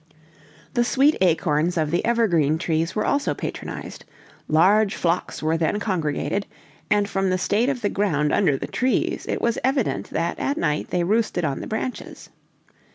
The 0.73 0.83
sweet 0.83 1.15
acorns 1.21 1.77
of 1.77 1.91
the 1.91 2.03
evergreen 2.03 2.55
oaks 2.59 2.95
were 2.95 3.05
also 3.05 3.35
patronized; 3.35 4.03
large 4.47 4.95
flocks 4.95 5.43
were 5.43 5.57
then 5.57 5.79
congregated; 5.79 6.47
and 6.89 7.07
from 7.07 7.29
the 7.29 7.37
state 7.37 7.69
of 7.69 7.81
the 7.83 7.89
ground 7.89 8.33
under 8.33 8.57
the 8.57 8.65
trees 8.65 9.27
it 9.29 9.43
was 9.43 9.59
evident 9.63 10.09
that 10.09 10.39
at 10.39 10.57
night 10.57 10.87
they 10.89 11.03
roosted 11.03 11.45
on 11.45 11.59
the 11.59 11.67
branches. 11.67 12.31